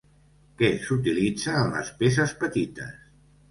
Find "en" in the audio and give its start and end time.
1.61-1.71